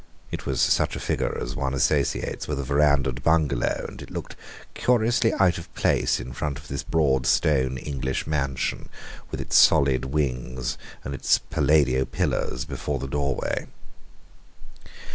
[0.31, 4.35] It was such a figure as one associates with a verandahed bungalow, and it looked
[4.73, 8.89] curiously out of place in front of this broad, stone English mansion,
[9.29, 13.67] with its solid wings and its Palladio pillars before the doorway.